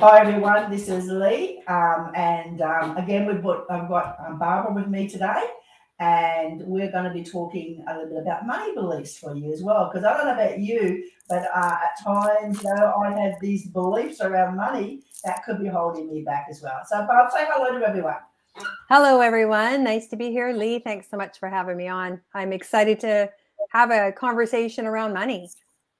[0.00, 4.72] Hi everyone, this is Lee, um, and um, again we've got I've got um, Barbara
[4.72, 5.42] with me today,
[5.98, 9.60] and we're going to be talking a little bit about money beliefs for you as
[9.60, 9.90] well.
[9.90, 14.20] Because I don't know about you, but uh, at times, know, I have these beliefs
[14.20, 16.78] around money that could be holding me back as well.
[16.86, 18.18] So, Barb, say hello to everyone.
[18.88, 19.82] Hello, everyone.
[19.82, 20.78] Nice to be here, Lee.
[20.78, 22.20] Thanks so much for having me on.
[22.34, 23.28] I'm excited to
[23.70, 25.50] have a conversation around money.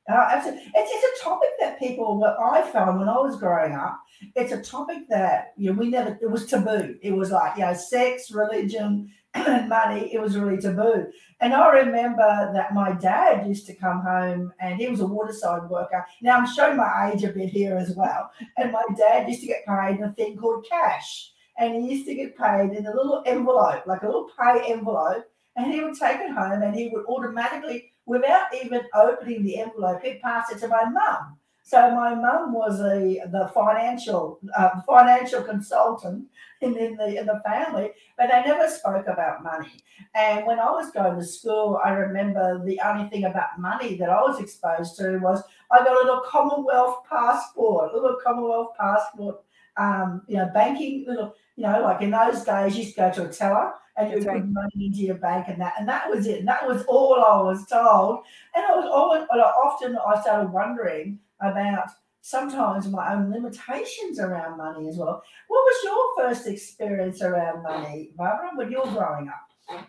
[0.09, 4.01] Uh, it's, it's a topic that people, what I found when I was growing up,
[4.35, 6.19] it's a topic that you know we never.
[6.21, 6.97] It was taboo.
[7.03, 10.13] It was like you know, sex, religion, and money.
[10.13, 11.07] It was really taboo.
[11.41, 15.69] And I remember that my dad used to come home, and he was a waterside
[15.69, 16.05] worker.
[16.23, 18.31] Now I'm showing my age a bit here as well.
[18.57, 22.07] And my dad used to get paid in a thing called cash, and he used
[22.07, 25.25] to get paid in a little envelope, like a little pay envelope,
[25.57, 30.03] and he would take it home, and he would automatically without even opening the envelope,
[30.03, 31.37] he passed it to my mum.
[31.63, 36.27] So my mum was a the financial uh, financial consultant
[36.63, 39.73] in, in the in the family, but they never spoke about money.
[40.15, 44.09] And when I was going to school, I remember the only thing about money that
[44.09, 49.45] I was exposed to was I got a little Commonwealth passbook, a little Commonwealth passbook,
[49.77, 53.13] um, you know, banking little, you know, like in those days, you used to go
[53.13, 54.41] to a teller and you right.
[54.41, 56.39] put money into your bank and that, and that was it.
[56.39, 58.21] And that was all I was told.
[58.55, 61.89] And I was always, often I started wondering about
[62.21, 65.23] sometimes my own limitations around money as well.
[65.49, 69.87] What was your first experience around money, Barbara, when you were growing up?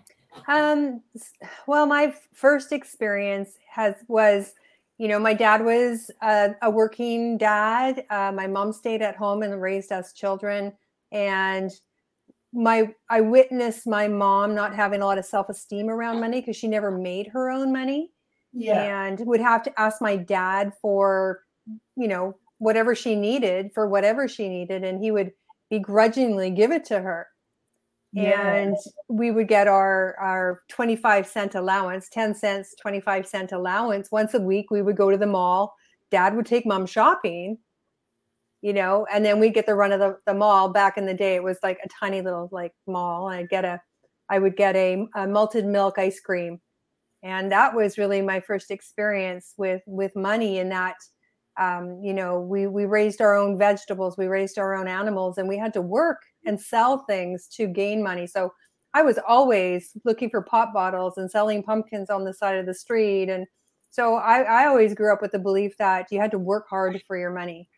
[0.47, 1.01] Um,
[1.67, 4.53] well, my first experience has was,
[4.97, 8.05] you know, my dad was a, a working dad.
[8.09, 10.73] Uh, my mom stayed at home and raised us children,
[11.11, 11.71] and
[12.53, 16.67] my I witnessed my mom not having a lot of self-esteem around money because she
[16.67, 18.11] never made her own money.
[18.53, 19.06] Yeah.
[19.06, 21.41] And would have to ask my dad for,
[21.95, 25.31] you know, whatever she needed for whatever she needed and he would
[25.69, 27.28] begrudgingly give it to her.
[28.11, 28.56] Yeah.
[28.56, 28.75] And
[29.08, 34.40] we would get our our 25 cent allowance, 10 cents, 25 cent allowance once a
[34.40, 34.72] week.
[34.72, 35.75] We would go to the mall.
[36.09, 37.59] Dad would take mom shopping
[38.62, 40.70] you know, and then we get the run of the, the mall.
[40.70, 43.28] Back in the day, it was like a tiny little like mall.
[43.28, 43.81] I'd get a,
[44.30, 46.59] I would get a, a malted milk ice cream,
[47.24, 50.59] and that was really my first experience with with money.
[50.59, 50.96] In that,
[51.59, 55.47] um, you know, we we raised our own vegetables, we raised our own animals, and
[55.47, 58.28] we had to work and sell things to gain money.
[58.28, 58.52] So
[58.94, 62.74] I was always looking for pop bottles and selling pumpkins on the side of the
[62.74, 63.47] street, and
[63.90, 67.02] so I, I always grew up with the belief that you had to work hard
[67.08, 67.69] for your money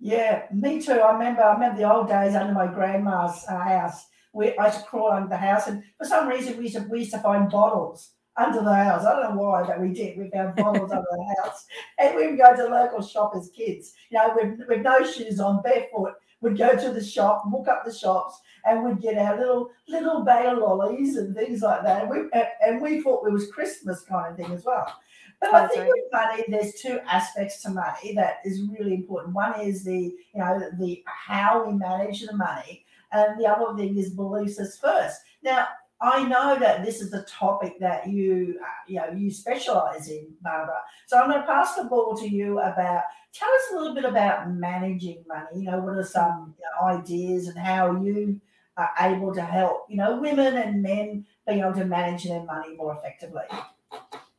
[0.00, 0.92] yeah, me too.
[0.92, 1.42] I remember.
[1.42, 4.06] I remember the old days under my grandma's uh, house.
[4.32, 6.82] We I used to crawl under the house, and for some reason we used to
[6.88, 9.04] we used to find bottles under the house.
[9.04, 10.16] I don't know why, but we did.
[10.16, 11.66] We found bottles under the house,
[11.98, 13.94] and we would go to the local shop as kids.
[14.10, 16.14] You know, with with no shoes on, barefoot.
[16.40, 20.24] We'd go to the shop, look up the shops, and we'd get our little little
[20.24, 22.02] bay lollies and things like that.
[22.02, 24.94] And we and we thought it was Christmas kind of thing as well.
[25.40, 29.34] But I think with money, there's two aspects to money that is really important.
[29.34, 29.96] One is the,
[30.34, 34.78] you know, the how we manage the money, and the other thing is beliefs as
[34.78, 35.20] first.
[35.42, 35.68] Now,
[36.00, 40.28] I know that this is a topic that you, uh, you know, you specialize in,
[40.42, 40.80] Barbara.
[41.06, 43.02] So I'm going to pass the ball to you about.
[43.32, 45.62] Tell us a little bit about managing money.
[45.64, 48.40] You know, what are some ideas and how you
[48.76, 52.76] are able to help, you know, women and men being able to manage their money
[52.76, 53.42] more effectively.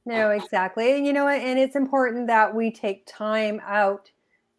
[0.10, 0.98] No, exactly.
[0.98, 1.40] And you know what?
[1.40, 4.10] And it's important that we take time out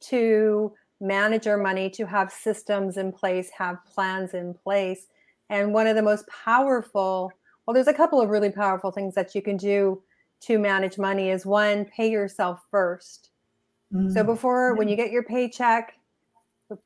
[0.08, 5.06] to manage our money, to have systems in place, have plans in place.
[5.48, 7.32] And one of the most powerful,
[7.66, 10.02] well, there's a couple of really powerful things that you can do
[10.42, 13.28] to manage money is one, pay yourself 1st
[13.92, 14.10] mm-hmm.
[14.10, 15.94] So before, when you get your paycheck,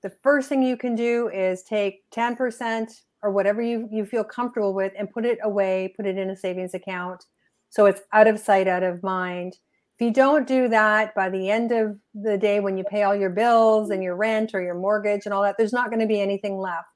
[0.02, 4.74] the first thing you can do is take 10% or whatever you, you feel comfortable
[4.74, 7.26] with and put it away, put it in a savings account
[7.74, 9.54] so it's out of sight, out of mind.
[9.98, 13.16] If you don't do that by the end of the day, when you pay all
[13.16, 16.06] your bills and your rent or your mortgage and all that, there's not going to
[16.06, 16.86] be anything left.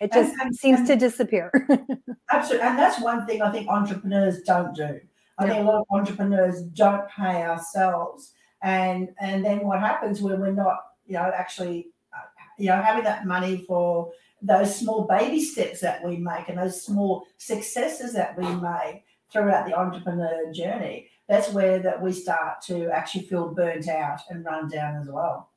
[0.00, 1.50] It just and, and, seems and, to disappear.
[2.30, 2.68] absolutely.
[2.68, 5.00] And that's one thing I think entrepreneurs don't do.
[5.38, 8.32] I think a lot of entrepreneurs don't pay ourselves.
[8.62, 12.26] And and then what happens when we're not, you know, actually, uh,
[12.58, 16.80] you know, having that money for those small baby steps that we make and those
[16.80, 22.90] small successes that we make throughout the entrepreneur journey, that's where that we start to
[22.90, 25.50] actually feel burnt out and run down as well.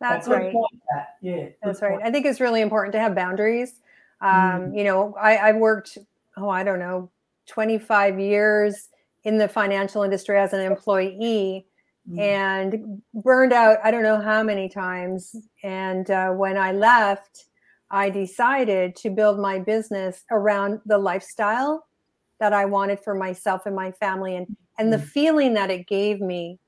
[0.00, 0.52] That's right.
[0.92, 1.16] That.
[1.22, 1.98] Yeah, that's right.
[2.04, 3.80] I think it's really important to have boundaries.
[4.20, 4.78] Um, mm.
[4.78, 5.98] You know, I, I've worked,
[6.36, 7.10] oh, I don't know,
[7.46, 8.88] 25 years
[9.24, 11.66] in the financial industry as an employee.
[12.10, 12.18] mm.
[12.18, 17.46] and burned out i don't know how many times and uh, when i left
[17.90, 21.86] i decided to build my business around the lifestyle
[22.38, 25.04] that i wanted for myself and my family and and the mm.
[25.04, 26.58] feeling that it gave me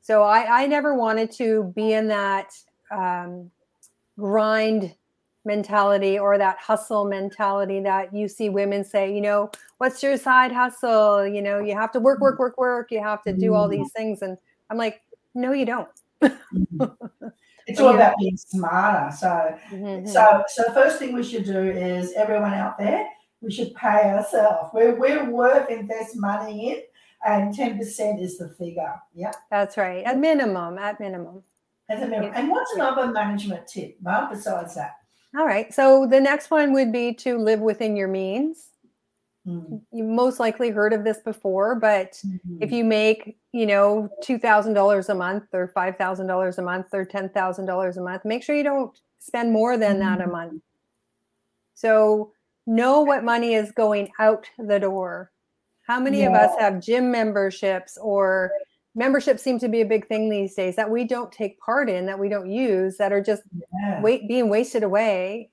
[0.00, 2.52] so i i never wanted to be in that
[2.90, 3.50] um,
[4.18, 4.94] grind
[5.44, 10.52] mentality or that hustle mentality that you see women say, you know, what's your side
[10.52, 11.26] hustle?
[11.26, 12.90] You know, you have to work, work, work, work.
[12.90, 14.22] You have to do all these things.
[14.22, 14.38] And
[14.70, 15.02] I'm like,
[15.34, 15.88] no, you don't.
[17.66, 19.14] it's all about being smarter.
[19.14, 20.06] So, mm-hmm.
[20.06, 23.06] so, so the first thing we should do is everyone out there,
[23.44, 24.70] we should pay ourselves.
[24.72, 26.82] We're, we're worth invest money in,
[27.26, 28.94] and 10% is the figure.
[29.14, 29.32] Yeah.
[29.50, 30.04] That's right.
[30.04, 31.42] At minimum, at minimum.
[31.88, 32.32] As a minimum.
[32.34, 34.96] And what's another management tip, Barb, besides that?
[35.36, 35.72] All right.
[35.72, 38.70] So the next one would be to live within your means.
[39.46, 39.82] Mm.
[39.92, 42.62] You most likely heard of this before, but mm-hmm.
[42.62, 48.00] if you make, you know, $2,000 a month or $5,000 a month or $10,000 a
[48.00, 50.08] month, make sure you don't spend more than mm-hmm.
[50.08, 50.32] that a mm-hmm.
[50.32, 50.62] month.
[51.74, 52.32] So
[52.66, 55.30] know what money is going out the door.
[55.86, 56.28] How many yeah.
[56.28, 58.50] of us have gym memberships or
[58.94, 62.06] memberships seem to be a big thing these days that we don't take part in,
[62.06, 64.00] that we don't use, that are just yeah.
[64.00, 65.50] wait being wasted away.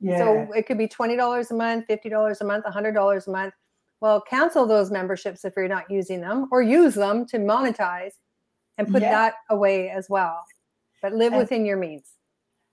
[0.00, 0.18] Yeah.
[0.18, 3.30] So it could be twenty dollars a month, fifty dollars a month, hundred dollars a
[3.30, 3.54] month.
[4.00, 8.14] Well, cancel those memberships if you're not using them, or use them to monetize,
[8.78, 9.12] and put yeah.
[9.12, 10.42] that away as well.
[11.02, 12.08] But live and, within your means.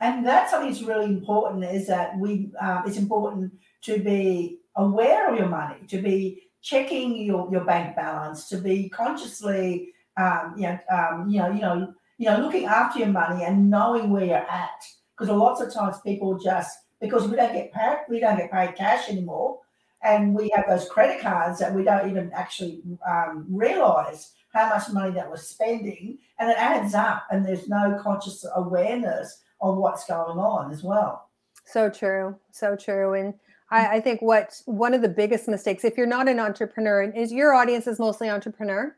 [0.01, 1.63] And that's something that's really important.
[1.63, 2.51] Is that we?
[2.61, 3.51] Uh, it's important
[3.83, 8.89] to be aware of your money, to be checking your, your bank balance, to be
[8.89, 13.43] consciously, um, you know, um, you know, you know, you know, looking after your money
[13.43, 14.83] and knowing where you're at.
[15.17, 18.75] Because lots of times people just because we don't get paid, we don't get paid
[18.75, 19.59] cash anymore,
[20.01, 24.89] and we have those credit cards that we don't even actually um, realize how much
[24.91, 30.05] money that we're spending, and it adds up, and there's no conscious awareness of what's
[30.05, 31.29] going on as well.
[31.65, 33.33] So true, so true, and
[33.71, 37.31] I, I think what one of the biggest mistakes, if you're not an entrepreneur, is
[37.31, 38.95] your audience is mostly entrepreneur.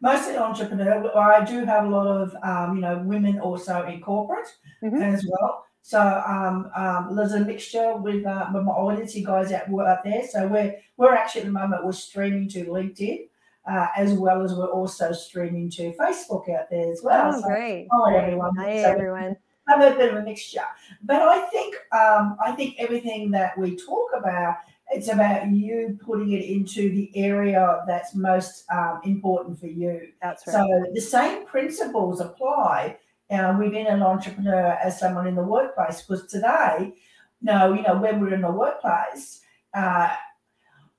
[0.00, 1.10] Mostly entrepreneur.
[1.16, 4.48] I do have a lot of um, you know women also in corporate
[4.82, 5.02] mm-hmm.
[5.02, 5.64] as well.
[5.82, 10.04] So um, um, there's a mixture with, uh, with my audience, you guys out, out
[10.04, 10.26] there.
[10.28, 13.28] So we're we're actually at the moment we're streaming to LinkedIn.
[13.68, 17.34] Uh, as well as we're also streaming to Facebook out there as well.
[17.34, 17.88] Oh, so, great!
[17.90, 18.54] Hi everyone!
[18.54, 19.36] Hi so, everyone!
[19.68, 20.64] Have a bit of a mixture.
[21.02, 24.56] But I think um, I think everything that we talk about,
[24.90, 30.08] it's about you putting it into the area that's most um, important for you.
[30.22, 30.54] That's right.
[30.54, 32.98] So the same principles apply
[33.30, 36.02] uh, within an entrepreneur as someone in the workplace.
[36.02, 36.94] Because today,
[37.42, 39.40] no, you know, when we're in the workplace.
[39.74, 40.08] Uh,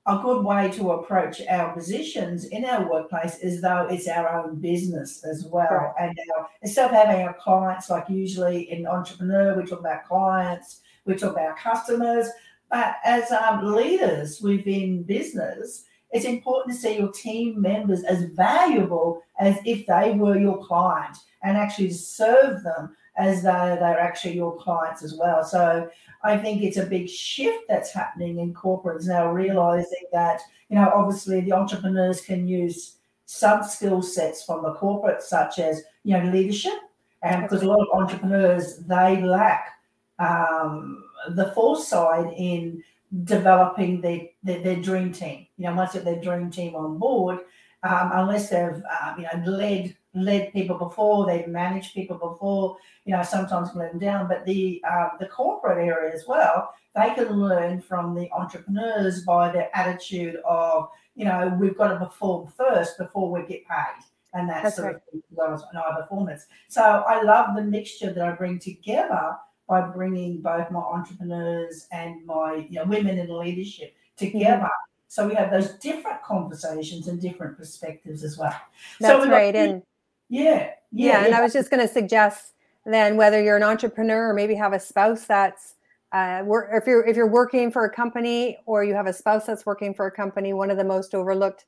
[0.08, 4.58] a good way to approach our positions in our workplace is though it's our own
[4.58, 5.70] business as well.
[5.70, 6.08] Right.
[6.08, 10.80] And our, instead of having our clients, like usually in entrepreneur, we talk about clients,
[11.04, 12.26] we talk about customers,
[12.70, 19.22] but as um, leaders within business, it's important to see your team members as valuable
[19.38, 24.56] as if they were your client and actually serve them as though they're actually your
[24.56, 25.44] clients as well.
[25.44, 25.90] So
[26.22, 30.90] I think it's a big shift that's happening in corporates now, realizing that, you know,
[30.94, 36.30] obviously the entrepreneurs can use some skill sets from the corporate, such as, you know,
[36.30, 36.78] leadership.
[37.22, 39.80] And because a lot of entrepreneurs, they lack
[40.20, 42.82] um, the foresight in
[43.24, 45.46] developing their, their, their, dream team.
[45.56, 47.40] You know, once they their dream team on board,
[47.82, 53.12] um, unless they've, um, you know, led led people before, they've managed people before, you
[53.14, 54.28] know, sometimes let them down.
[54.28, 59.50] But the uh, the corporate area as well, they can learn from the entrepreneurs by
[59.50, 64.04] their attitude of, you know, we've got to perform first before we get paid.
[64.34, 65.48] And that's, that's sort right.
[65.52, 66.46] of as our performance.
[66.68, 72.24] So I love the mixture that I bring together by bringing both my entrepreneurs and
[72.26, 74.64] my you know, women in leadership together.
[74.64, 75.08] Mm-hmm.
[75.08, 78.54] So we have those different conversations and different perspectives as well.
[79.00, 79.56] That's so right.
[79.56, 79.82] And
[80.28, 80.70] yeah.
[80.90, 81.20] Yeah.
[81.20, 82.54] yeah and I was just going to suggest
[82.86, 85.74] then whether you're an entrepreneur or maybe have a spouse that's
[86.12, 89.44] uh, work, if you're if you're working for a company or you have a spouse
[89.44, 91.66] that's working for a company, one of the most overlooked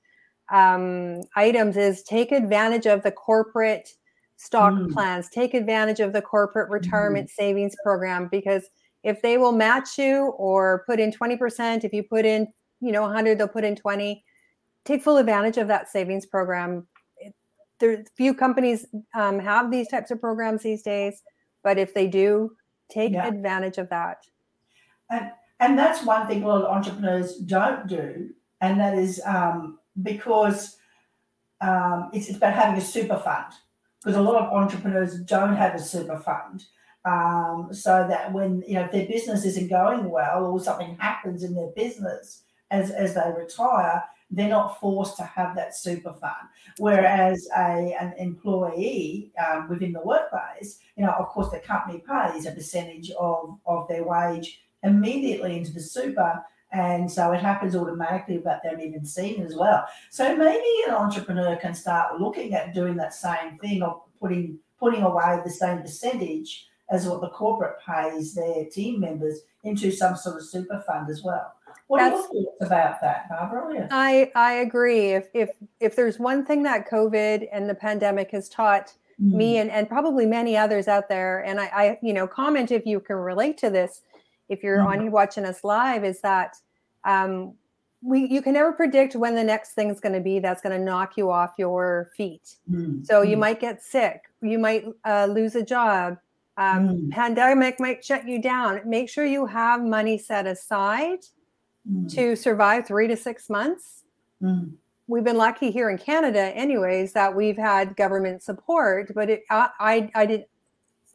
[0.51, 3.91] um, items is take advantage of the corporate
[4.37, 4.91] stock mm.
[4.91, 7.33] plans, take advantage of the corporate retirement mm.
[7.33, 8.65] savings program because
[9.03, 12.49] if they will match you or put in 20%, if you put in,
[12.81, 14.25] you know, 100, they'll put in 20.
[14.85, 16.87] Take full advantage of that savings program
[17.81, 21.23] there few companies um, have these types of programs these days,
[21.65, 22.53] but if they do,
[22.91, 23.27] take yeah.
[23.27, 24.19] advantage of that.
[25.11, 29.79] And and that's one thing a lot of entrepreneurs don't do, and that is um,
[30.03, 30.77] because
[31.61, 33.53] um, it's, it's about having a super fund
[34.03, 36.65] because a lot of entrepreneurs don't have a super fund.
[37.05, 41.43] Um, so that when you know if their business isn't going well or something happens
[41.43, 46.49] in their business as, as they retire, they're not forced to have that super fund.
[46.79, 52.47] Whereas a an employee um, within the workplace, you know, of course, the company pays
[52.47, 56.45] a percentage of of their wage immediately into the super.
[56.73, 59.87] And so it happens automatically without them even seeing as well.
[60.11, 65.03] So maybe an entrepreneur can start looking at doing that same thing of putting putting
[65.03, 70.37] away the same percentage as what the corporate pays their team members into some sort
[70.37, 71.53] of super fund as well.
[71.91, 73.89] What That's, are your thoughts about that, Barbara?
[73.91, 75.11] I I agree.
[75.11, 79.33] If if if there's one thing that COVID and the pandemic has taught mm.
[79.33, 82.87] me and, and probably many others out there, and I, I you know comment if
[82.87, 84.03] you can relate to this,
[84.49, 84.87] if you're mm.
[84.87, 86.55] on here watching us live, is that
[87.03, 87.55] um,
[88.03, 90.85] we you can never predict when the next thing's going to be that's going to
[90.85, 92.55] knock you off your feet.
[92.71, 93.05] Mm.
[93.05, 93.41] So you mm.
[93.41, 96.19] might get sick, you might uh, lose a job.
[96.57, 97.11] Um, mm.
[97.11, 98.81] Pandemic might shut you down.
[98.87, 101.25] Make sure you have money set aside
[101.89, 102.13] mm.
[102.15, 104.05] to survive three to six months.
[104.43, 104.73] Mm.
[105.07, 109.69] We've been lucky here in Canada, anyways, that we've had government support, but it, I,
[109.81, 110.45] I, I did,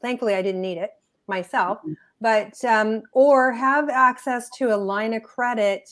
[0.01, 0.91] thankfully, I didn't need it
[1.27, 1.79] myself.
[1.79, 1.93] Mm-hmm.
[2.21, 5.89] But um, or have access to a line of credit,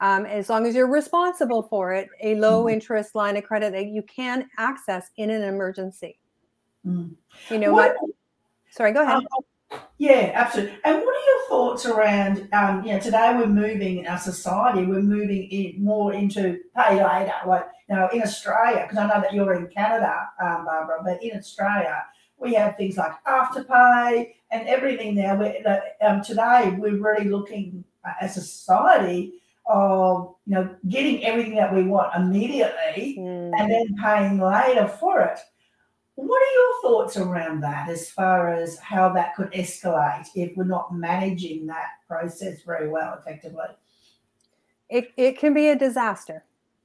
[0.00, 2.72] um, as long as you're responsible for it, a low mm.
[2.72, 6.18] interest line of credit that you can access in an emergency.
[6.86, 7.14] Mm.
[7.50, 7.96] You know what?
[8.70, 9.16] Sorry, go ahead.
[9.16, 9.26] Um,
[9.98, 10.76] yeah, absolutely.
[10.84, 12.48] And what are your thoughts around?
[12.52, 14.84] Um, you know, today we're moving in our society.
[14.84, 17.34] We're moving in more into pay later.
[17.46, 21.22] Like you know, in Australia, because I know that you're in Canada, um, Barbara, but
[21.22, 22.04] in Australia
[22.38, 25.14] we have things like Afterpay and everything.
[25.14, 29.34] Now, We're, um, today we're really looking uh, as a society
[29.66, 33.50] of you know getting everything that we want immediately mm.
[33.58, 35.38] and then paying later for it.
[36.16, 40.64] What are your thoughts around that as far as how that could escalate if we're
[40.64, 43.66] not managing that process very well effectively?
[44.88, 46.44] It, it can be a disaster,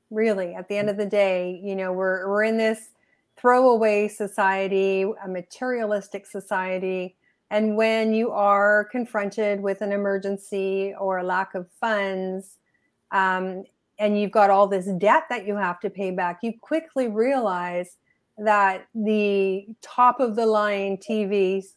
[0.09, 0.55] really.
[0.55, 2.89] At the end of the day, you know, we're, we're in this
[3.37, 7.15] throwaway society, a materialistic society.
[7.51, 12.57] And when you are confronted with an emergency or a lack of funds,
[13.11, 13.63] um,
[13.99, 17.97] and you've got all this debt that you have to pay back, you quickly realize
[18.43, 21.75] that the top of the line TVs,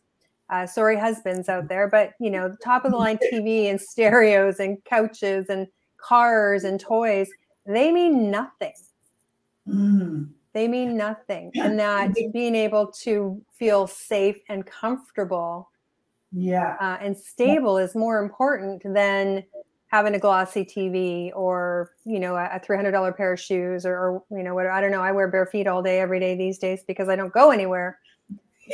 [0.50, 3.80] uh, sorry, husbands out there, but you know, the top of the line TV and
[3.80, 5.66] stereos and couches and
[5.96, 7.28] cars and toys,
[7.66, 8.74] they mean nothing.
[9.68, 10.30] Mm.
[10.52, 11.50] They mean nothing.
[11.54, 15.70] And that being able to feel safe and comfortable
[16.32, 16.76] yeah.
[16.80, 19.44] Uh, and stable is more important than
[19.92, 23.94] having a glossy TV or you know a, three hundred dollar pair of shoes or,
[23.94, 25.02] or, you know what I don't know.
[25.02, 27.98] I wear bare feet all day every day these days because I don't go anywhere.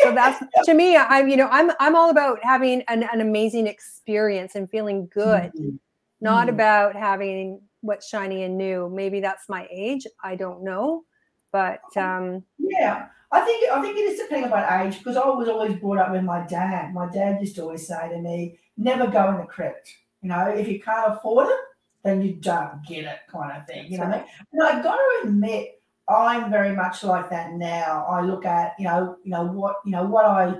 [0.02, 0.96] So that's to me.
[0.96, 5.50] I'm you know I'm I'm all about having an, an amazing experience and feeling good,
[5.52, 5.76] mm-hmm.
[6.20, 6.54] not mm-hmm.
[6.54, 8.88] about having what's shiny and new.
[8.94, 10.06] Maybe that's my age.
[10.22, 11.04] I don't know,
[11.52, 13.06] but um, yeah.
[13.30, 16.12] I think I think it is depending about age because I was always brought up
[16.12, 16.94] with my dad.
[16.94, 19.90] My dad used to always say to me, "Never go in the crypt."
[20.22, 21.60] You know, if you can't afford it,
[22.02, 23.90] then you don't get it, kind of thing.
[23.90, 24.26] You know, right.
[24.52, 28.06] and I've got to admit, I'm very much like that now.
[28.08, 30.54] I look at you know, you know what you know what I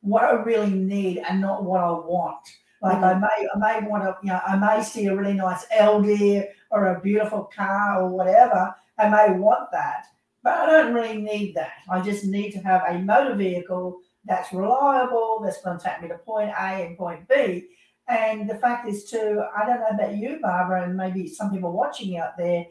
[0.00, 2.46] what I really need and not what I want.
[2.80, 3.04] Like mm-hmm.
[3.04, 6.46] I may I may want to you know I may see a really nice LD
[6.70, 8.74] or a beautiful car or whatever.
[8.98, 10.06] I may want that,
[10.42, 11.72] but I don't really need that.
[11.90, 16.08] I just need to have a motor vehicle that's reliable, that's going to take me
[16.08, 17.66] to point A and point B,
[18.08, 21.72] and the fact is, too, I don't know about you, Barbara, and maybe some people
[21.72, 22.64] watching out there.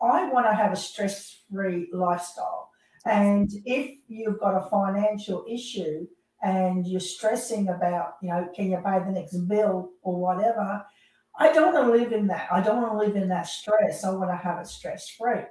[0.00, 2.70] I want to have a stress free lifestyle.
[3.06, 6.06] And if you've got a financial issue
[6.42, 10.84] and you're stressing about, you know, can you pay the next bill or whatever,
[11.38, 12.48] I don't want to live in that.
[12.50, 14.04] I don't want to live in that stress.
[14.04, 15.42] I want to have it stress free.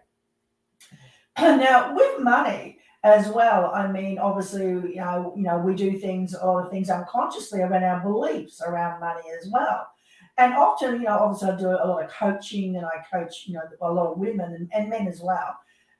[1.37, 3.71] Now, with money, as well.
[3.71, 7.61] I mean, obviously, you know, you know, we do things, a lot of things unconsciously
[7.61, 9.87] around our beliefs around money as well.
[10.39, 13.53] And often, you know, obviously I do a lot of coaching and I coach, you
[13.53, 15.55] know, a lot of women and, and men as well.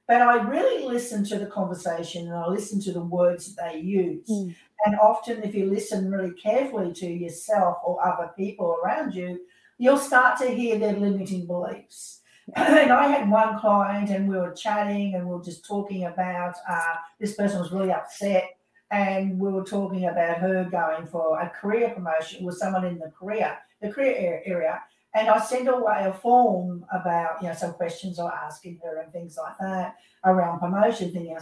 [0.08, 3.80] But I really listen to the conversation and I listen to the words that they
[3.80, 4.28] use.
[4.28, 4.56] Mm.
[4.88, 9.42] And often, if you listen really carefully to yourself or other people around you,
[9.78, 12.22] you'll start to hear their limiting beliefs.
[12.56, 16.56] and I had one client, and we were chatting, and we were just talking about
[16.70, 18.58] uh, this person was really upset,
[18.92, 23.12] and we were talking about her going for a career promotion with someone in the
[23.18, 24.82] career, the career area,
[25.16, 29.02] and I sent away a form about, you know, some questions I was asking her
[29.02, 31.34] and things like that around promotion thing.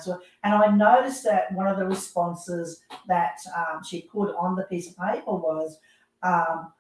[0.43, 4.89] And I noticed that one of the responses that um, she put on the piece
[4.89, 5.79] of paper was,
[6.22, 6.72] um,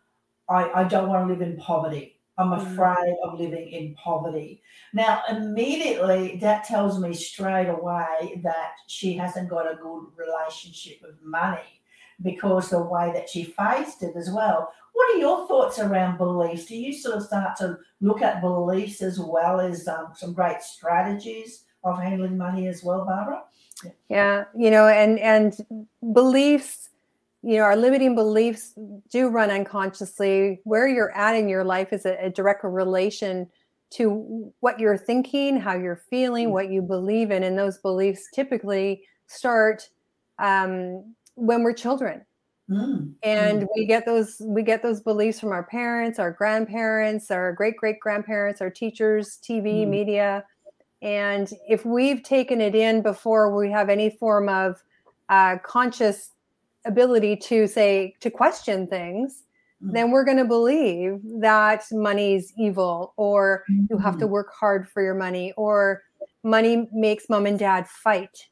[0.47, 2.19] I, I don't want to live in poverty.
[2.37, 2.61] I'm Mm.
[2.73, 4.61] afraid of living in poverty.
[4.93, 11.21] Now, immediately that tells me straight away that she hasn't got a good relationship with
[11.21, 11.81] money
[12.21, 14.71] because the way that she faced it as well.
[14.93, 16.65] What are your thoughts around beliefs?
[16.65, 20.61] Do you sort of start to look at beliefs as well as um, some great
[20.61, 23.43] strategies of handling money as well, Barbara?
[24.07, 26.89] Yeah, you know, and and beliefs,
[27.43, 28.73] you know, our limiting beliefs
[29.11, 30.61] do run unconsciously.
[30.63, 33.49] Where you're at in your life is a, a direct relation
[33.91, 39.03] to what you're thinking, how you're feeling, what you believe in, and those beliefs typically
[39.27, 39.89] start
[40.39, 42.25] um, when we're children
[42.69, 47.51] Mm, and we get those we get those beliefs from our parents our grandparents our
[47.51, 49.89] great great grandparents our teachers tv Mm.
[49.89, 50.45] media
[51.01, 54.81] and if we've taken it in before we have any form of
[55.27, 56.31] uh, conscious
[56.85, 59.43] ability to say to question things
[59.83, 59.93] Mm.
[59.93, 65.03] then we're going to believe that money's evil or you have to work hard for
[65.03, 66.03] your money or
[66.43, 68.47] money makes mom and dad fight.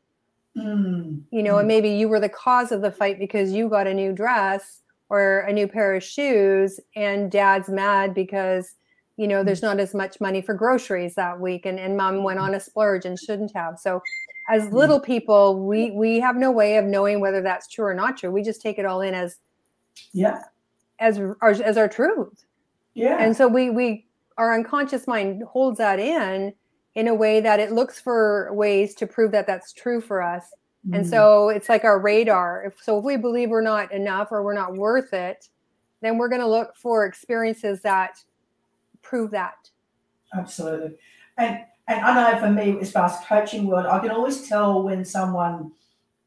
[0.58, 3.88] Mm, you know, and maybe you were the cause of the fight because you got
[3.88, 8.76] a new dress or a new pair of shoes, and dad's mad because,
[9.18, 12.40] you know, there's not as much money for groceries that week, and, and mom went
[12.40, 13.78] on a splurge and shouldn't have.
[13.78, 14.02] So,
[14.52, 18.18] as little people, we we have no way of knowing whether that's true or not
[18.18, 18.32] true.
[18.32, 19.38] We just take it all in as
[20.14, 20.44] yeah,
[21.00, 22.46] as our, as our truth,
[22.94, 23.18] yeah.
[23.20, 26.54] and so we we our unconscious mind holds that in
[26.96, 30.52] in a way that it looks for ways to prove that that's true for us
[30.92, 32.64] and Mm, so it's like our radar.
[32.66, 35.48] If, so if we believe we're not enough or we're not worth it,
[36.02, 38.18] then we're going to look for experiences that
[39.04, 39.70] prove that.
[40.36, 40.98] Absolutely.
[41.38, 41.60] And
[41.92, 45.04] and I know for me, as far as coaching world, I can always tell when
[45.06, 45.72] someone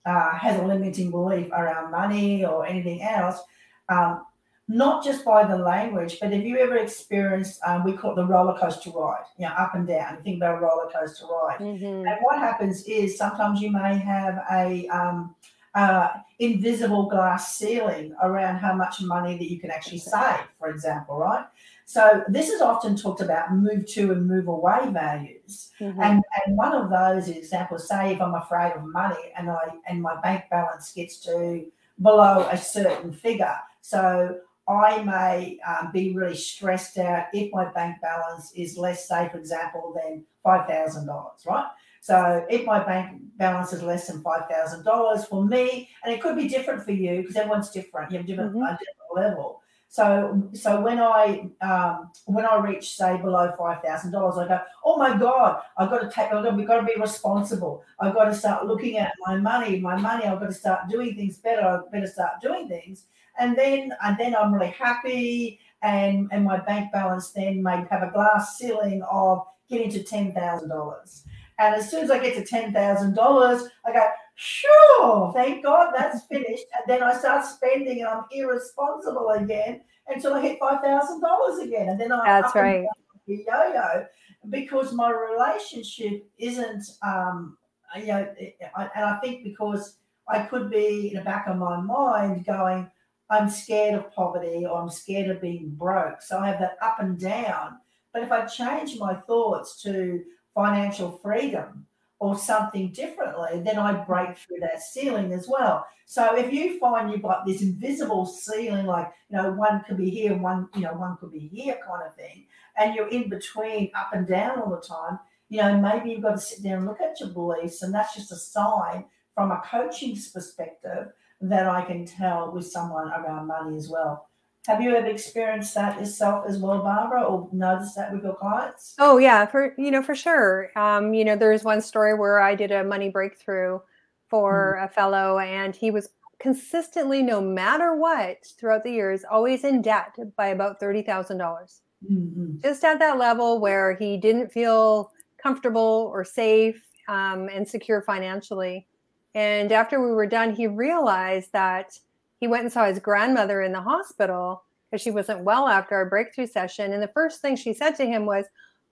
[0.06, 3.40] uh, has a limiting belief around money or anything else,
[3.88, 4.24] um,
[4.68, 8.24] not just by the language, but have you ever experienced, um, we call it the
[8.24, 10.14] roller coaster ride, you know, up and down.
[10.16, 11.58] You think about a roller coaster ride.
[11.60, 12.08] Mhm.
[12.08, 15.34] And what happens is sometimes you may have a um,
[15.74, 16.08] uh,
[16.38, 21.44] invisible glass ceiling around how much money that you can actually save, for example, right?
[21.84, 25.70] So this is often talked about move to and move away values.
[25.80, 25.98] Mhm.
[26.02, 30.00] And, and one of those examples, say if I'm afraid of money and I and
[30.00, 31.66] my bank balance gets to
[32.00, 37.96] below a certain figure, so I may um, be really stressed out if my bank
[38.00, 41.66] balance is less, say for example, than five thousand dollars, right?
[42.04, 46.20] So if my bank balance is less than five thousand dollars for me, and it
[46.20, 48.74] could be different for you because everyone's different, you have different Mhm.
[48.74, 49.62] a different level.
[49.88, 50.06] So
[50.52, 54.98] so when I um, when I reach say below five thousand dollars, I go, oh
[54.98, 57.82] my god, I've got to take, I've got to, we've got to be responsible.
[58.00, 60.24] I've got to start looking at my money, my money.
[60.26, 61.62] I've got to start doing things better.
[61.66, 63.06] I better start doing things,
[63.38, 68.02] and then and then I'm really happy, and and my bank balance then may have
[68.02, 71.24] a glass ceiling of getting to ten thousand dollars.
[71.58, 75.92] And as soon as I get to ten thousand dollars, I go, sure, thank God
[75.96, 76.64] that's finished.
[76.74, 81.60] And then I start spending and I'm irresponsible again until I hit five thousand dollars
[81.60, 81.88] again.
[81.88, 82.86] And then I That's up and right.
[83.26, 84.06] yo-yo
[84.50, 87.56] because my relationship isn't um
[87.96, 89.96] you know and I think because
[90.28, 92.90] I could be in the back of my mind going,
[93.30, 96.22] I'm scared of poverty or I'm scared of being broke.
[96.22, 97.78] So I have that up and down.
[98.12, 100.22] But if I change my thoughts to
[100.54, 101.86] financial freedom
[102.20, 105.86] or something differently, then I break through that ceiling as well.
[106.06, 110.10] So if you find you've got this invisible ceiling, like you know, one could be
[110.10, 113.90] here, one you know, one could be here, kind of thing, and you're in between,
[113.94, 116.86] up and down all the time, you know, maybe you've got to sit there and
[116.86, 121.08] look at your beliefs, and that's just a sign from a coaching's perspective
[121.40, 124.28] that I can tell with someone around money as well.
[124.66, 128.94] Have you ever experienced that yourself as well, Barbara, or noticed that with your clients?
[128.98, 130.70] Oh yeah, for you know for sure.
[130.76, 133.80] Um, you know, there's one story where I did a money breakthrough
[134.28, 136.08] for a fellow, and he was
[136.40, 141.82] consistently, no matter what, throughout the years, always in debt by about thirty thousand dollars.
[142.10, 142.60] Mm-hmm.
[142.62, 145.10] just at that level where he didn't feel
[145.42, 148.86] comfortable or safe um, and secure financially.
[149.34, 151.98] And after we were done, he realized that
[152.44, 156.04] he went and saw his grandmother in the hospital because she wasn't well after our
[156.04, 156.92] breakthrough session.
[156.92, 158.44] And the first thing she said to him was,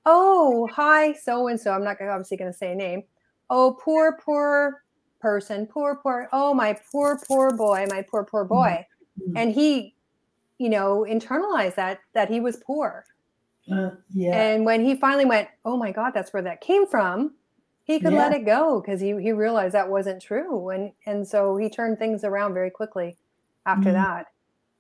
[0.07, 1.71] Oh, hi, so and so.
[1.73, 3.03] I'm not obviously going to say a name.
[3.51, 4.83] Oh, poor, poor
[5.21, 6.31] person, poor, poor.
[6.33, 8.87] Oh, my poor, poor boy, my poor, poor boy.
[9.21, 9.33] Mhm.
[9.37, 9.95] And he,
[10.57, 13.05] you know, internalized that that he was poor
[13.71, 14.35] Uh, yeah.
[14.35, 17.35] And when he finally went, oh my God, that's where that came from,
[17.85, 18.19] he could Yeah.
[18.19, 20.71] let it go because he, he realized that wasn't true.
[20.71, 23.19] And and so he turned things around very quickly
[23.67, 23.95] after Mhm.
[23.95, 24.27] that.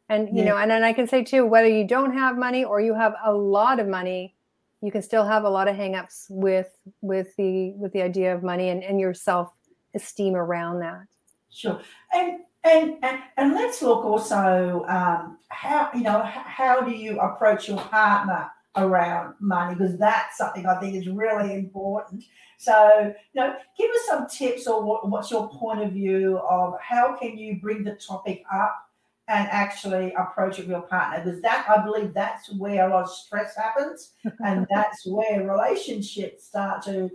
[0.08, 0.52] And you Yeah.
[0.52, 3.14] know, and then I can say too, whether you don't have money or you have
[3.24, 4.36] a lot of money,
[4.80, 8.42] you can still have a lot of hangups with with the with the idea of
[8.42, 9.52] money and, and your self
[9.94, 11.06] esteem around that.
[11.50, 11.80] Sure.
[12.12, 17.68] And and and, and let's look also um, how you know how do you approach
[17.68, 22.24] your partner around money because that's something I think is really important.
[22.58, 26.74] So you know, give us some tips or what, what's your point of view of
[26.80, 28.88] how can you bring the topic up
[29.28, 33.04] and actually approach it with your partner because that I believe that's where a lot
[33.04, 34.12] of stress happens
[34.44, 37.10] and that's where relationships start to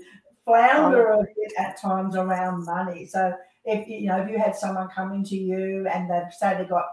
[0.46, 3.06] flounder a bit at times around money.
[3.06, 3.34] So
[3.65, 6.86] if you know if you had someone coming to you and they've say they got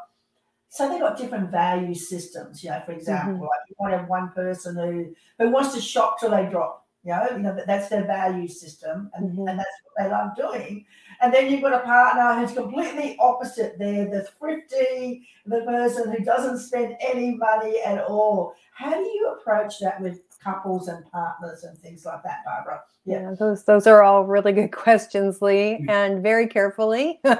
[0.74, 4.30] so they've got different value systems, you know, for example, like you might have one
[4.30, 7.88] person who who wants to shop till they drop, you know, you know that, that's
[7.88, 9.48] their value system and, Mhm.
[9.50, 10.84] and that's what they love doing.
[11.20, 13.78] And then you've got a partner who's completely opposite.
[13.78, 18.54] They're the thrifty, the person who doesn't spend any money at all.
[18.72, 22.83] How do you approach that with couples and partners and things like that, Barbara?
[23.07, 23.20] Yeah.
[23.30, 27.20] Yeah, those those are all really good questions, Lee, and very carefully.
[27.24, 27.30] you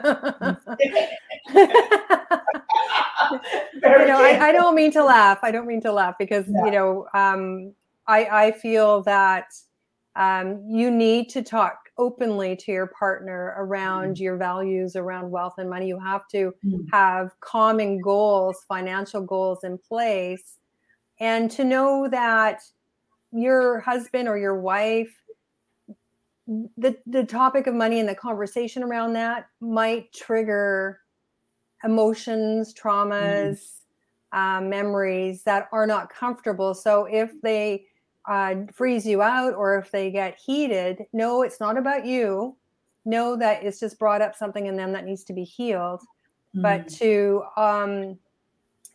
[3.85, 4.21] know.
[4.23, 5.39] I, I don't mean to laugh.
[5.43, 6.65] I don't mean to laugh because No.
[6.65, 7.73] you know, um,
[8.07, 9.53] I I feel that
[10.17, 15.69] um, you need to talk openly to your partner around your values around wealth and
[15.71, 15.87] money.
[15.89, 16.87] You have to Mm.
[16.93, 20.59] have common goals, financial goals in place,
[21.21, 22.61] and to know that
[23.35, 25.13] your husband or your wife
[26.77, 31.01] the the topic of money and the conversation around that might trigger
[31.83, 33.81] emotions traumas
[34.33, 36.75] um, memories that are not comfortable.
[36.75, 37.87] So if they
[38.29, 42.57] uh, freeze you out or if they get heated no it's not about you.
[43.07, 46.03] Know that it's just brought up something in them that needs to be healed.
[46.55, 46.99] But Mm.
[46.99, 48.19] to um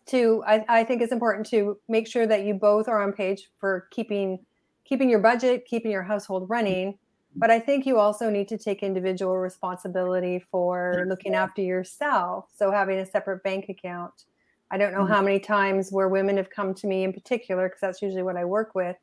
[0.10, 3.50] to I, I think it's important to make sure that you both are on page
[3.60, 4.45] for keeping
[4.86, 6.98] keeping your budget keeping your household running.
[7.39, 12.50] But i think you also need to take individual responsibility for looking after yourself.
[12.56, 14.26] So having a separate bank account.
[14.72, 15.08] I don't know Mhm.
[15.08, 18.38] how many times where women have come to me in particular because that's usually what
[18.38, 18.98] i work with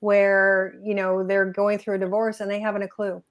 [0.00, 3.22] where you know they're going through a divorce and they haven't a clue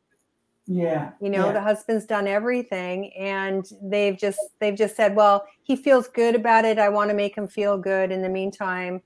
[0.67, 1.53] yeah, you know yeah.
[1.53, 6.65] the husband's done everything and they've just they've just said well he feels good about
[6.65, 9.01] it i want to make him feel good in the meantime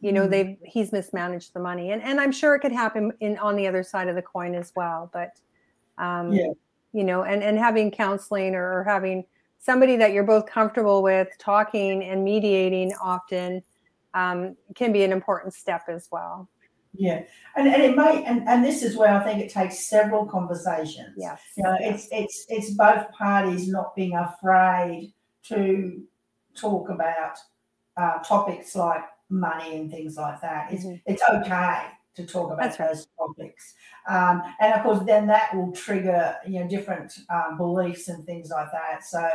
[0.00, 0.30] you know Mm.
[0.30, 3.66] they've he's mismanaged the money and and i'm sure it could happen in on the
[3.68, 5.30] other side of the coin as well but
[5.98, 6.50] um Yeah.
[6.92, 9.24] you know and and having counseling or, or having
[9.60, 13.62] somebody that you're both comfortable with talking and mediating often
[14.12, 16.48] um, can be an important step as well
[16.96, 17.24] Yeah,
[17.56, 21.14] and, and it may and, and this is where I think it takes several conversations.
[21.16, 25.12] Yeah, You know, it's it's it's both parties not being afraid
[25.48, 26.02] to
[26.56, 27.36] talk about
[27.96, 30.72] uh, topics like money and things like that.
[30.72, 31.02] It's Mhm.
[31.06, 32.88] it's okay to talk about That's right.
[32.90, 33.74] those topics,
[34.08, 38.50] um, and of course then that will trigger you know different um, beliefs and things
[38.50, 39.04] like that.
[39.04, 39.28] So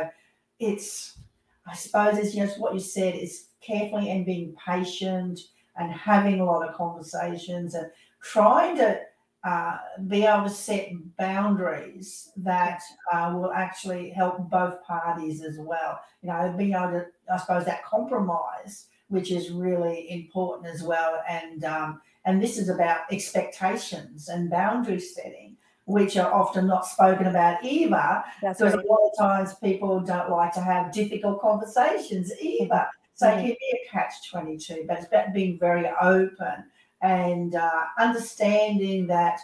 [0.58, 1.18] it's
[1.66, 5.38] I suppose it's just what you said is carefully and being patient
[5.76, 7.90] and having a lot of conversations and
[8.22, 9.00] trying to
[9.44, 16.00] uh, be able to set boundaries that uh, will actually help both parties as well.
[16.22, 21.22] You know, being able to, I suppose, that compromise, which is really important as well.
[21.28, 25.56] And um, and this is about expectations and boundary setting,
[25.86, 28.22] which are often not spoken about either.
[28.42, 32.86] that's Because right a lot of times people don't like to have difficult conversations either.
[33.20, 33.40] So it Mhm.
[33.40, 36.64] can be a catch 22, but it's about being very open
[37.02, 39.40] and uh, understanding that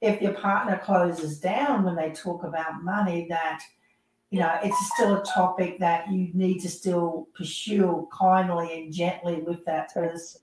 [0.00, 3.60] if your partner closes down when they talk about money, that
[4.30, 9.42] you know it's still a topic that you need to still pursue kindly and gently
[9.42, 10.40] with that person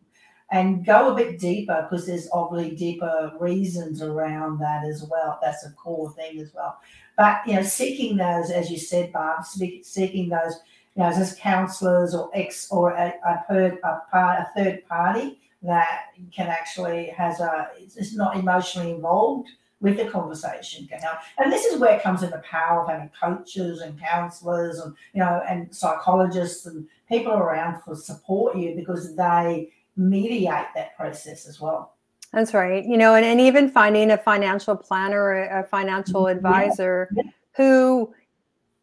[0.52, 5.40] and go a bit deeper because there's obviously deeper reasons around that as well.
[5.42, 6.78] That's a core thing as well.
[7.18, 10.60] But you know, seeking those, as you said, Barb, seeking those,
[10.96, 15.40] you know, as counsellors or ex or a, a, third, a part, a third party
[15.64, 19.48] that can actually has a is not emotionally involved
[19.80, 21.18] with the conversation can help.
[21.38, 24.94] And this is where it comes in the power of having coaches and counselors and
[25.14, 31.48] you know and psychologists and people around to support you because they mediate that process
[31.48, 31.94] as well.
[32.34, 32.86] That's right.
[32.86, 36.36] You know, and, and even finding a financial planner or a financial Yeah.
[36.36, 37.24] advisor Yeah.
[37.58, 38.14] who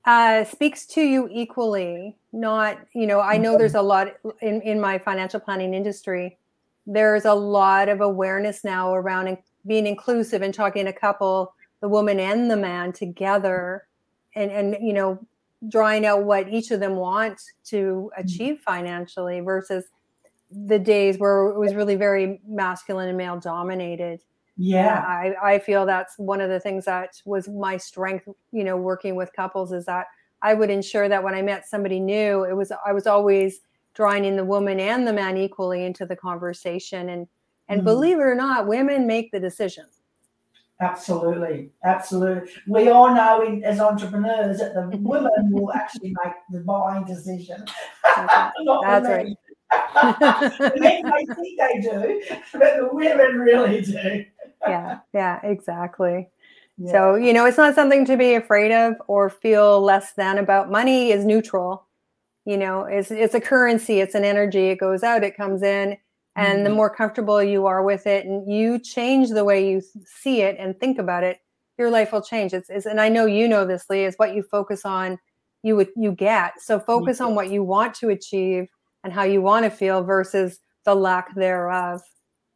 [0.05, 2.17] uh, speaks to you equally.
[2.33, 4.09] Not, you know, I know there's a lot
[4.43, 6.39] in, in my financial planning industry.
[6.89, 12.19] there's a lot of awareness now around being inclusive and talking a couple, the woman
[12.19, 13.85] and the man together,
[14.35, 15.19] and and you know,
[15.69, 18.21] drawing out what each of them want to mm-hmm.
[18.21, 19.85] achieve financially versus
[20.51, 24.23] the days where it was really very masculine and male dominated.
[24.59, 25.05] Yeah.
[25.07, 29.15] I, I feel that's one of the things that was my strength, you know, working
[29.15, 30.07] with couples is that
[30.43, 33.61] I would ensure that when I met somebody new, it was I was always
[33.95, 37.09] drawing in the woman and the man equally into the conversation.
[37.09, 37.29] And
[37.69, 37.85] and mm.
[37.85, 39.87] believe it or not, women make the decision.
[40.81, 42.51] Absolutely, absolutely.
[42.69, 47.65] We all know in, as entrepreneurs that the women will actually make the buying decision.
[48.17, 49.37] That's right.
[49.71, 54.25] they think they do, but the women really do.
[54.67, 56.29] yeah, yeah, exactly.
[56.79, 56.93] Yeah.
[56.93, 60.71] So, you know, it's not something to be afraid of or feel less than about.
[60.71, 61.87] Money is neutral.
[62.45, 64.69] You know, it's it's a currency, it's an energy.
[64.69, 65.99] It goes out, it comes in,
[66.37, 66.65] and mm-hmm.
[66.65, 70.57] the more comfortable you are with it and you change the way you see it
[70.59, 71.39] and think about it,
[71.77, 72.55] your life will change.
[72.55, 75.19] It's, it's and I know you know this, Lee, is what you focus on,
[75.63, 76.53] you would you get.
[76.61, 78.69] So focus on what you want to achieve
[79.09, 82.03] and how you want to feel versus the lack thereof.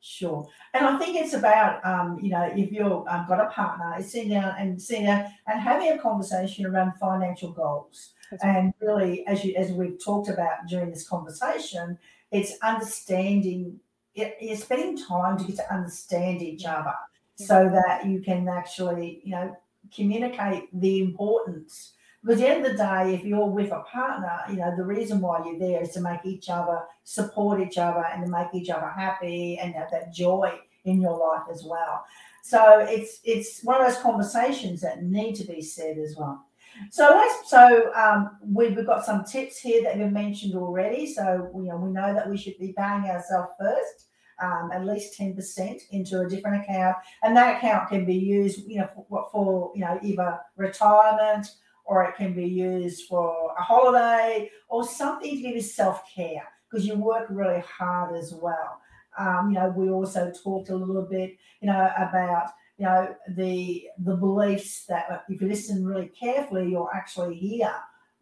[0.00, 0.46] Sure.
[0.74, 4.28] And I think it's about, um, you know, if you've um, got a partner, sitting
[4.28, 8.10] down and sitting down and having a conversation around financial goals.
[8.42, 11.98] And really, as you as we've talked about during this conversation,
[12.30, 13.78] it's understanding.
[14.14, 16.94] It, you're spending time to get to understand each other,
[17.36, 19.56] so that you can actually, you know,
[19.94, 24.38] communicate the importance because at the end of the day, if you're with a partner,
[24.48, 28.04] you know, the reason why you're there is to make each other support each other
[28.12, 30.52] and to make each other happy and have that joy
[30.84, 32.04] in your life as well.
[32.42, 36.44] So it's it's one of those conversations that need to be said as well.
[36.90, 41.12] So let's so um, we've got some tips here that been mentioned already.
[41.12, 44.06] So you know we know that we should be paying ourselves first.
[44.42, 48.80] Um, at least 10% into a different account and that account can be used you
[48.80, 51.46] know for, for you know either retirement
[51.92, 56.48] or it can be used for a holiday or something to give you self care
[56.64, 58.80] because you work really hard as well.
[59.18, 63.84] Um, you know, we also talked a little bit, you know, about you know the
[63.98, 67.70] the beliefs that if you listen really carefully, you'll actually hear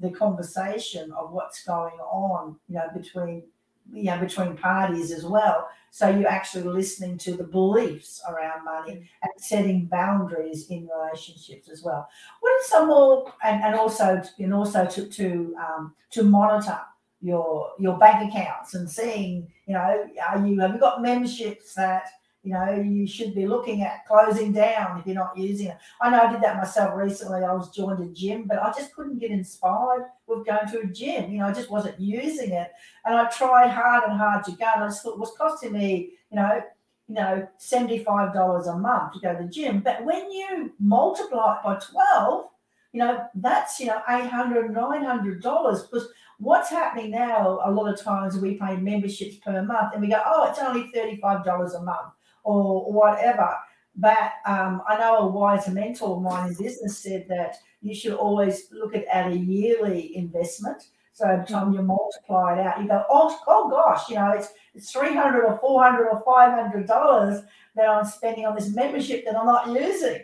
[0.00, 3.44] the conversation of what's going on, you know, between
[3.92, 5.68] you know between parties as well.
[5.92, 11.82] So you're actually listening to the beliefs around money and setting boundaries in relationships as
[11.82, 12.08] well.
[12.40, 16.78] What are some more and, and also and also to to um, to monitor
[17.20, 22.08] your your bank accounts and seeing you know are you have you got memberships that
[22.42, 25.76] you know, you should be looking at closing down if you're not using it.
[26.00, 27.44] I know I did that myself recently.
[27.44, 30.86] I was joined a gym, but I just couldn't get inspired with going to a
[30.86, 31.30] gym.
[31.30, 32.72] You know, I just wasn't using it.
[33.04, 34.70] And I tried hard and hard to go.
[34.74, 36.62] And I just thought it was costing me, you know,
[37.08, 39.80] you know, $75 a month to go to the gym.
[39.80, 42.46] But when you multiply it by 12,
[42.92, 48.38] you know, that's, you know, $800, $900 because what's happening now, a lot of times
[48.38, 52.12] we pay memberships per month and we go, oh, it's only $35 a month
[52.50, 53.54] or whatever.
[53.96, 58.14] But um, I know a wise mentor of mine in business said that you should
[58.14, 60.88] always look at, at a yearly investment.
[61.12, 64.30] So by the time you multiply it out, you go, oh, oh gosh, you know,
[64.30, 67.42] it's it's three hundred or four hundred or five hundred dollars
[67.74, 70.22] that I'm spending on this membership that I'm not using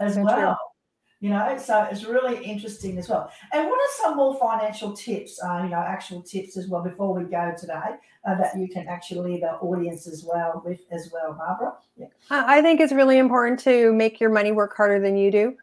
[0.00, 0.58] as well.
[1.20, 5.40] You know so it's really interesting as well and what are some more financial tips
[5.42, 8.86] uh, you know actual tips as well before we go today uh, that you can
[8.86, 12.06] actually leave our audience as well with as well barbara yeah.
[12.30, 15.56] i think it's really important to make your money work harder than you do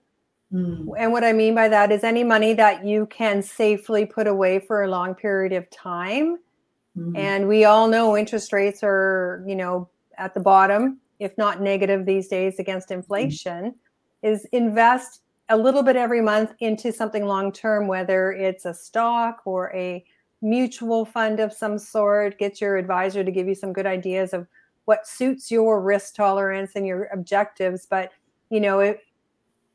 [0.52, 0.94] mm.
[0.98, 4.60] and what i mean by that is any money that you can safely put away
[4.60, 6.38] for a long period of time
[6.98, 7.18] mm.
[7.18, 9.88] and we all know interest rates are you know
[10.18, 12.96] at the bottom if not negative these days against mm.
[12.96, 13.74] inflation mm.
[14.22, 19.42] is invest a little bit every month into something long term, whether it's a stock
[19.46, 20.04] or a
[20.42, 22.38] mutual fund of some sort.
[22.40, 24.48] Get your advisor to give you some good ideas of
[24.86, 27.86] what suits your risk tolerance and your objectives.
[27.86, 28.12] But
[28.50, 28.98] you know, if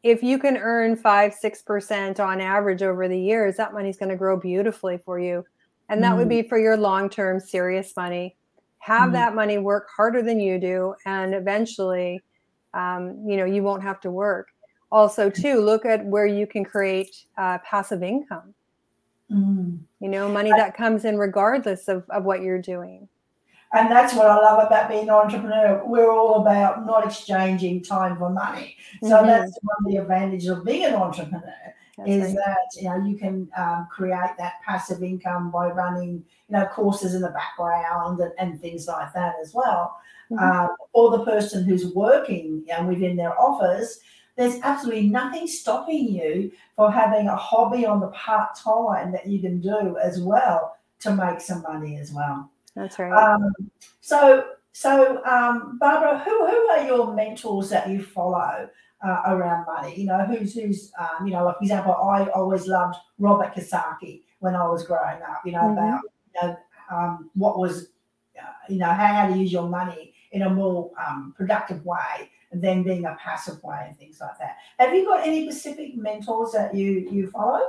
[0.03, 4.09] if you can earn five, six percent on average over the years, that money's going
[4.09, 5.45] to grow beautifully for you.
[5.89, 6.19] And that mm.
[6.19, 8.37] would be for your long-term serious money.
[8.79, 9.13] Have mm.
[9.15, 12.23] that money work harder than you do, and eventually,
[12.75, 14.49] um, you know, you won't have to work
[14.93, 18.55] also too look at where you can create uh, passive income
[19.31, 19.79] mm.
[20.01, 23.09] you know money that comes in regardless of, of what you're doing
[23.73, 28.17] and that's what i love about being an entrepreneur we're all about not exchanging time
[28.17, 29.27] for money so mm-hmm.
[29.27, 32.37] that's one of the advantages of being an entrepreneur That's is right.
[32.47, 37.15] that you know you can um, create that passive income by running you know courses
[37.15, 39.97] in the background and, and things like that as well.
[40.31, 40.39] Mm-hmm.
[40.43, 43.99] Uh, or the person who's working you know, within their office,
[44.41, 49.41] there's absolutely nothing stopping you for having a hobby on the part time that you
[49.41, 52.51] can do as well to make some money as well.
[52.75, 53.13] That's right.
[53.13, 53.53] Um,
[54.01, 58.69] so, so um, Barbara, who who are your mentors that you follow?
[59.03, 59.95] uh, around money.
[59.99, 64.23] You know, who's who's um, you know, like for example, I always loved Robert Kiyosaki
[64.41, 65.43] when I was growing up.
[65.45, 65.79] You know mm-hmm.
[65.79, 66.01] about
[66.35, 66.57] you know
[66.91, 67.89] um, what was
[68.39, 72.31] uh, you know how, how to use your money in a more um, productive way
[72.53, 74.57] than being a passive way and things like that.
[74.79, 77.61] Have you got any specific mentors that you you follow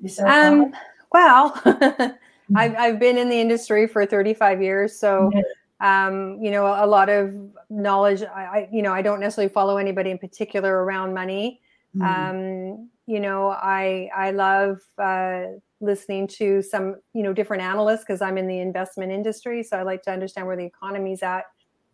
[0.00, 0.30] yourself?
[0.30, 0.72] Um,
[1.12, 1.60] well,
[2.56, 5.30] I've I've been in the industry for 35 years, so.
[5.34, 5.42] Yeah
[5.80, 7.34] um, you know, a, lot of
[7.70, 8.22] knowledge.
[8.22, 11.60] I, I, you know, I don't necessarily follow anybody in particular around money.
[11.96, 12.30] Mm-hmm.
[12.30, 15.44] Um, you know, I I love uh,
[15.80, 19.82] listening to some you know different analysts because I'm in the investment industry, so I
[19.82, 21.44] like to understand where the economy's at,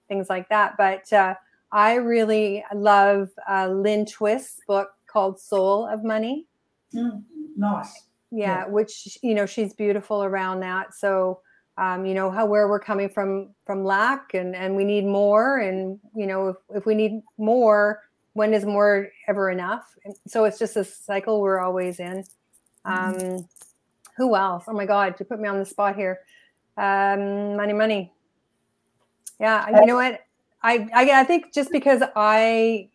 [0.09, 0.75] things like that.
[0.77, 1.35] But uh,
[1.73, 6.47] I really love uh, Lynn Twist's book called Soul of Money.
[6.95, 7.23] Mm,
[7.57, 8.05] nice.
[8.31, 10.95] Yeah, yeah, which you know she's beautiful around that.
[10.95, 11.41] So
[11.79, 15.59] um, you know how where we're coming from from lack and and we need more
[15.59, 18.03] and you know if, if we need more
[18.33, 22.25] when is more ever enough and so it's just a cycle we're always in
[22.87, 23.37] mm-hmm.
[23.37, 23.49] um,
[24.17, 26.21] who else oh my god you put me on the spot here
[26.79, 28.13] um, money money
[29.39, 30.21] yeah you know what
[30.67, 32.89] I, I i think just because i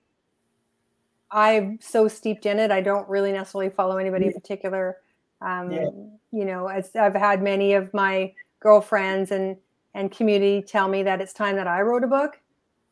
[1.31, 4.97] i'm so steeped in it i don't really necessarily follow anybody in particular
[5.41, 5.89] um, yeah.
[6.31, 9.57] you know i've had many of my girlfriends and
[9.93, 12.39] and community tell me that it's time that I wrote a book.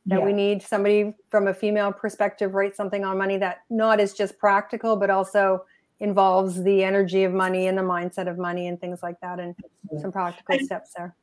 [0.05, 0.25] That yeah.
[0.25, 4.37] we need somebody from a female perspective write something on money that not is just
[4.39, 5.65] practical, but also
[5.99, 9.55] involves the energy of money and the mindset of money and things like that, and
[9.91, 9.99] yeah.
[9.99, 11.15] some practical steps there.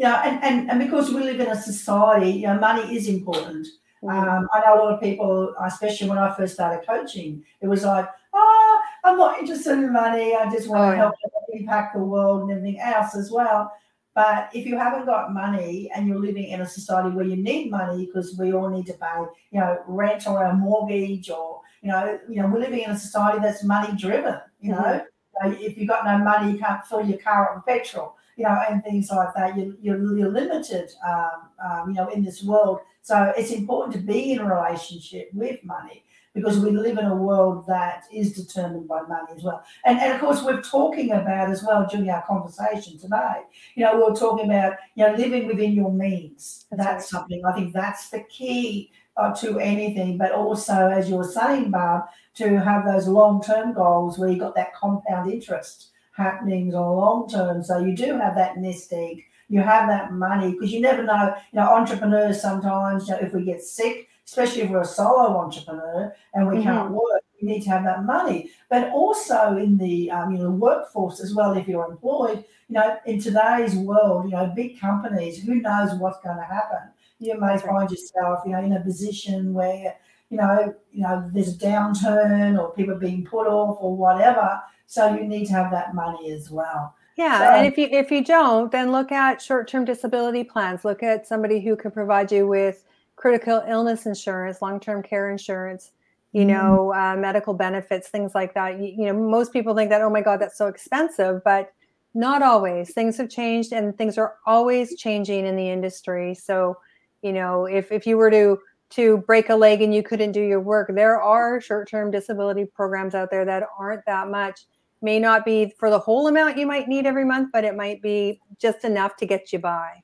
[0.00, 3.66] Yeah, and, and and because we live in a society, you know, money is important.
[4.02, 4.08] Mm-hmm.
[4.08, 7.84] Um, I know a lot of people, especially when I first started coaching, it was
[7.84, 10.34] like, oh, I'm not interested in money.
[10.34, 11.14] I just want oh, to help
[11.52, 13.70] impact the world and everything else as well.
[14.14, 17.70] But if you haven't got money and you're living in a society where you need
[17.70, 21.90] money because we all need to pay, you know, rent or a mortgage or, you
[21.90, 25.04] know, you know, we're living in a society that's money driven, you know.
[25.44, 25.62] Mm-hmm.
[25.62, 28.58] if you've got no money, you can't fill your car up with petrol, you know,
[28.70, 29.54] and things like that.
[29.54, 32.78] You, you're, you're limited, um, um, you know, in this world.
[33.02, 37.14] So it's important to be in a relationship with money because we live in a
[37.14, 39.62] world that is determined by money as well.
[39.84, 43.42] And, and of course, we're talking about as well during our conversation today,
[43.74, 46.64] you know, we're talking about, you know, living within your means.
[46.70, 51.16] That's, that's something I think that's the key uh, to anything, but also, as you
[51.16, 52.04] were saying, Barb,
[52.36, 57.28] to have those long term goals where you've got that compound interest happening on long
[57.28, 57.64] term.
[57.64, 61.34] So you do have that nest egg you have that money because you never know.
[61.52, 65.38] You know, entrepreneurs sometimes, you know, if we get sick, especially if we're a solo
[65.38, 66.62] entrepreneur and we mm-hmm.
[66.62, 68.52] can't work, we need to have that money.
[68.70, 72.96] But also in the um, you know workforce as well, if you're employed, you know,
[73.06, 76.88] in today's world, you know, big companies, who knows what's going to happen?
[77.18, 79.96] You may find yourself, you know, in a position where
[80.30, 84.60] you know, you know, there's a downturn or people being put off or whatever.
[84.90, 86.96] So you need to have that money as well.
[87.16, 90.84] Yeah, so, and if you if you don't, then look at short-term disability plans.
[90.84, 92.82] Look at somebody who can provide you with
[93.14, 95.92] critical illness insurance, long term care insurance,
[96.32, 96.48] you mm-hmm.
[96.48, 98.80] know, uh, medical benefits, things like that.
[98.80, 101.72] You, you, know, most people think that, oh my God, that's so expensive, but
[102.12, 102.92] not always.
[102.92, 106.34] Things have changed and things are always changing in the industry.
[106.34, 106.78] So,
[107.22, 108.58] you know, if, if you were to
[108.90, 112.64] to break a leg and you couldn't do your work, there are short term disability
[112.64, 114.62] programs out there that aren't that much.
[115.02, 118.02] May not be for the whole amount you might need every month, but it might
[118.02, 120.02] be just enough to get you by.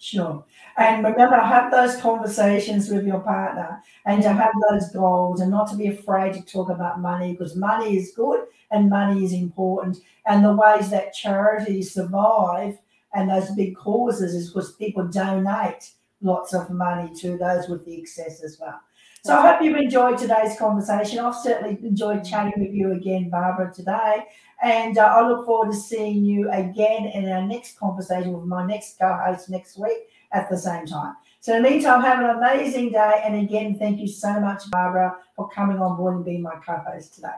[0.00, 0.44] Sure.
[0.76, 5.68] And remember, have those conversations with your partner and to have those goals and not
[5.70, 9.98] to be afraid to talk about money because money is good and money is important.
[10.24, 12.78] And the ways that charities survive
[13.12, 15.90] and those big causes is because people donate
[16.22, 18.80] lots of money to those with the excess as well.
[19.24, 21.18] So I hope you've enjoyed today's conversation.
[21.18, 24.24] I've certainly enjoyed chatting with you again, Barbara, today.
[24.62, 28.66] And uh, I look forward to seeing you again in our next conversation with my
[28.66, 31.14] next co host next week at the same time.
[31.40, 33.22] So, in the meantime, have an amazing day.
[33.24, 36.76] And again, thank you so much, Barbara, for coming on board and being my co
[36.76, 37.28] host today.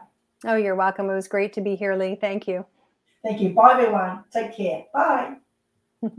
[0.45, 1.09] Oh, you're welcome.
[1.09, 2.15] It was great to be here, Lee.
[2.15, 2.65] Thank you.
[3.23, 3.49] Thank you.
[3.49, 4.23] Bye, everyone.
[4.31, 4.85] Take care.
[4.93, 5.35] Bye.